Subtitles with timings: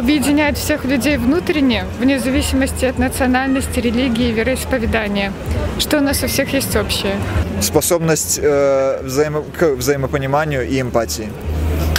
[0.00, 5.32] объединяет всех людей внутренне, вне зависимости от национальности, религии, вероисповедания.
[5.78, 7.16] Что у нас у всех есть общее?
[7.60, 11.28] Способность э, взаимо к взаимопониманию и эмпатии.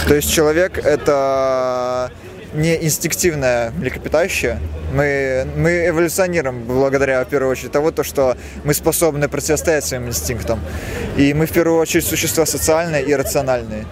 [0.08, 2.10] То есть человек— это
[2.54, 4.58] не инстинктивное млекопитающее.
[4.92, 10.60] Мы, мы эволюционируем благодаря, в первую очередь, того, то, что мы способны противостоять своим инстинктам.
[11.16, 13.86] И мы, в первую очередь, существа социальные и рациональные.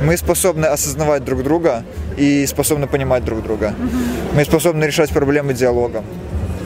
[0.00, 1.84] Мы способны осознавать друг друга
[2.16, 3.74] и способны понимать друг друга.
[4.34, 6.04] Мы способны решать проблемы диалогом.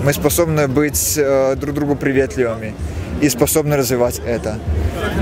[0.02, 2.74] Мы способны быть э, друг другу приветливыми
[3.20, 4.58] и способны развивать это.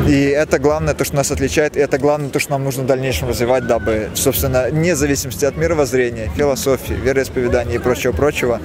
[0.07, 2.87] И это главное, то, что нас отличает, и это главное, то, что нам нужно в
[2.87, 8.61] дальнейшем развивать, дабы, собственно, вне зависимости от мировоззрения, философии, вероисповедания и прочего-прочего,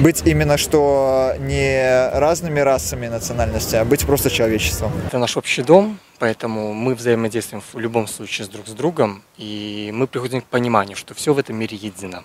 [0.00, 4.92] быть именно что не разными расами и национальностями, а быть просто человечеством.
[5.06, 9.90] Это наш общий дом, поэтому мы взаимодействуем в любом случае с друг с другом, и
[9.92, 12.24] мы приходим к пониманию, что все в этом мире едино.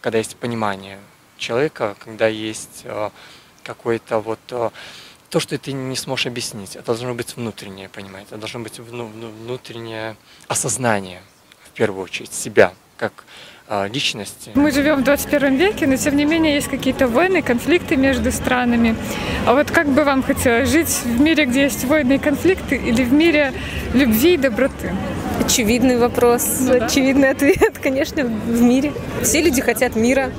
[0.00, 0.98] Когда есть понимание
[1.38, 3.10] человека, когда есть э,
[3.62, 4.70] какой-то вот э,
[5.30, 10.16] то, что ты не сможешь объяснить, это должно быть внутреннее, понимаете, это должно быть внутреннее
[10.48, 11.22] осознание,
[11.66, 13.24] в первую очередь, себя, как
[13.92, 14.52] личности.
[14.54, 18.94] Мы живем в 21 веке, но тем не менее есть какие-то войны, конфликты между странами.
[19.44, 23.02] А вот как бы вам хотелось жить в мире, где есть войны и конфликты, или
[23.02, 23.52] в мире
[23.92, 24.94] любви и доброты?
[25.44, 26.86] Очевидный вопрос, ну, да.
[26.86, 28.92] очевидный ответ, конечно, в мире.
[29.22, 30.30] Все люди хотят мира,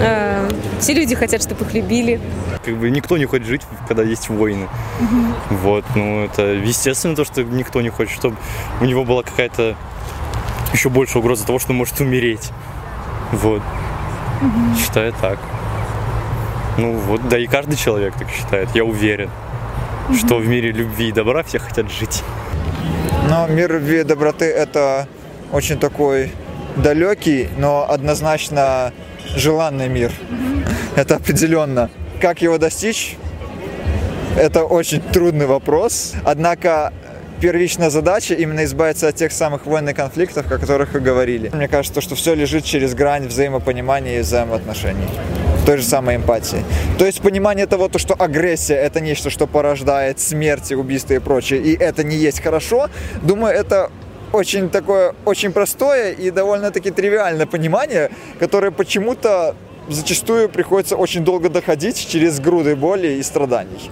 [0.00, 0.48] э,
[0.80, 2.20] все люди хотят, чтобы их любили.
[2.64, 4.66] Как бы никто не хочет жить, когда есть войны.
[5.00, 5.56] Угу.
[5.56, 8.36] Вот, ну это естественно то, что никто не хочет, чтобы
[8.80, 9.76] у него была какая-то
[10.72, 12.50] еще больше угроза того, что может умереть.
[13.32, 13.62] Вот.
[14.40, 14.78] Угу.
[14.78, 15.38] Считаю так.
[16.78, 19.30] Ну вот, да и каждый человек так считает, я уверен,
[20.08, 20.14] угу.
[20.16, 22.22] что в мире любви и добра все хотят жить.
[23.28, 25.06] Но мир любви и доброты это
[25.52, 26.32] очень такой
[26.76, 28.92] далекий, но однозначно
[29.36, 30.12] желанный мир.
[30.96, 31.90] Это определенно.
[32.20, 33.16] Как его достичь?
[34.36, 36.14] Это очень трудный вопрос.
[36.24, 36.92] Однако
[37.40, 41.50] первичная задача именно избавиться от тех самых и конфликтов, о которых вы говорили.
[41.54, 45.08] Мне кажется, что все лежит через грань взаимопонимания и взаимоотношений
[45.66, 46.64] той же самой эмпатии.
[46.98, 51.60] То есть понимание того, то, что агрессия– это нечто, что порождает смерти, убийства и прочее,
[51.60, 52.88] и это не есть хорошо,
[53.22, 53.90] думаю, это
[54.32, 59.54] очень такое, очень простое и довольно-таки тривиальное понимание, которое почему-то
[59.88, 63.90] зачастую приходится очень долго доходить через груды боли и страданий.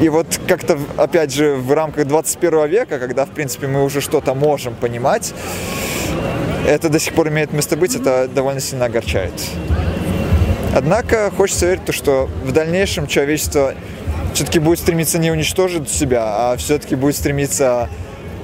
[0.00, 4.34] И вот как-то, опять же, в рамках 21 века, когда, в принципе, мы уже что-то
[4.34, 5.32] можем понимать,
[6.66, 9.32] это до сих пор имеет место быть, это довольно сильно огорчает.
[10.74, 13.74] Однако хочется верить, что в дальнейшем человечество
[14.34, 17.88] все-таки будет стремиться не уничтожить себя, а все-таки будет стремиться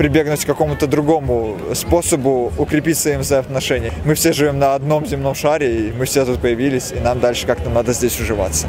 [0.02, 3.92] прибегнуть к какому-то другому способу укрепить свои взаимоотношения.
[4.04, 7.46] Мы все живем на одном земном шаре, и мы все тут появились, и нам дальше
[7.46, 8.68] как-то надо здесь уживаться.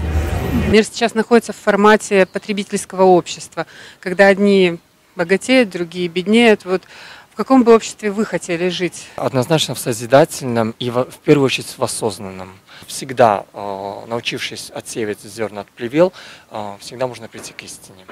[0.70, 3.66] Мир сейчас находится в формате потребительского общества,
[4.00, 4.78] когда одни
[5.16, 6.66] богатеют, другие беднеют.
[6.66, 6.84] Вот
[7.32, 9.08] в каком бы обществе вы хотели жить?
[9.16, 12.52] Однозначно в созидательном и в, первую очередь в осознанном.
[12.86, 16.14] Всегда, э, научившись отсеивать зерна от плевел,
[16.52, 18.06] э, всегда можно прийти к истине.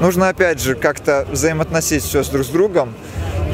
[0.00, 2.94] Нужно опять же как-то взаимоотносить все с друг с другом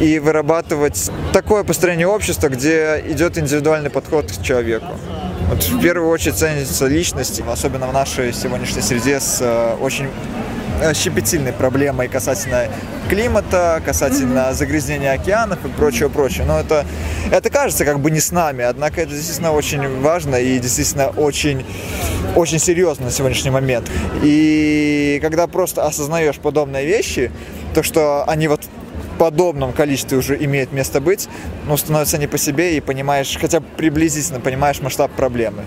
[0.00, 4.96] и вырабатывать такое построение общества, где идет индивидуальный подход к человеку.
[5.48, 10.08] Вот в первую очередь ценится личность, особенно в нашей сегодняшней среде с э, очень
[10.94, 12.68] щепетильной проблемой касательно
[13.08, 14.54] климата, касательно mm-hmm.
[14.54, 16.44] загрязнения океанов и прочего, прочего.
[16.44, 16.84] Но это,
[17.30, 21.64] это кажется как бы не с нами, однако это действительно очень важно и действительно очень,
[22.34, 23.90] очень серьезно на сегодняшний момент.
[24.22, 27.30] И когда просто осознаешь подобные вещи,
[27.74, 28.62] то, что они вот
[29.18, 31.28] подобном количестве уже имеют место быть,
[31.66, 35.64] ну, становится не по себе и понимаешь, хотя бы приблизительно понимаешь масштаб проблемы.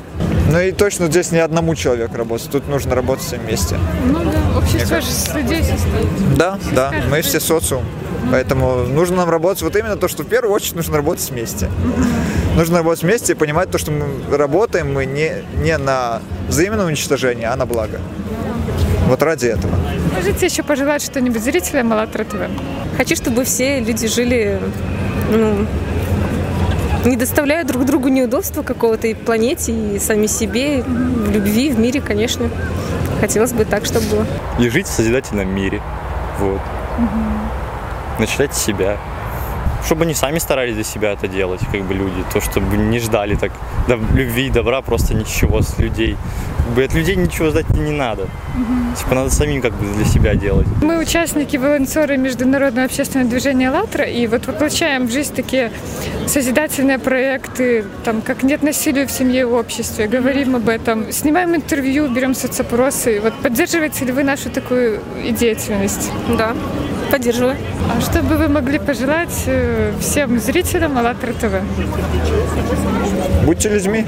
[0.52, 3.78] Ну и точно здесь не одному человеку работать, тут нужно работать всем вместе.
[4.06, 6.38] Ну да, общество же с людей состоит.
[6.38, 7.86] Да, да, мы все социум.
[8.32, 11.70] Поэтому нужно нам работать вот именно то, что в первую очередь нужно работать вместе.
[12.56, 17.48] Нужно работать вместе и понимать то, что мы работаем мы не, не на взаимное уничтожение,
[17.48, 18.00] а на благо.
[19.08, 19.76] Вот ради этого.
[20.16, 22.38] Можете еще пожелать что-нибудь зрителям АЛЛАТРА ТВ?
[22.98, 24.60] Хочу, чтобы все люди жили
[25.32, 25.66] ну,
[27.10, 32.02] не доставляя друг другу неудобства какого-то и планете, и сами себе, в любви, в мире,
[32.02, 32.50] конечно.
[33.20, 34.26] Хотелось бы так, чтобы было.
[34.60, 35.82] И жить в созидательном мире.
[36.40, 36.62] Вот.
[36.98, 38.20] Угу.
[38.20, 38.98] Начинать с себя.
[39.86, 43.36] Чтобы они сами старались для себя это делать, как бы люди, то, чтобы не ждали
[43.36, 43.52] так
[43.88, 46.18] да, любви и добра просто ничего с людей.
[46.66, 48.28] Как бы от людей ничего ждать не надо.
[48.98, 50.68] Типа надо самим как бы для себя делать.
[50.82, 55.72] Мы участники волонтеры Международного общественного движения «АЛЛАТРА» и вот воплощаем в жизнь такие
[56.28, 62.08] созидательные проекты, там, как «Нет насилия в семье и обществе», говорим об этом, снимаем интервью,
[62.08, 63.20] берем соцопросы.
[63.22, 65.00] Вот поддерживаете ли вы нашу такую
[65.40, 66.12] деятельность?
[66.38, 66.54] Да,
[67.10, 67.56] поддерживаю.
[67.96, 71.54] А что бы вы могли пожелать э, всем зрителям АЛЛАТРА ТВ?
[73.46, 74.06] Будьте людьми.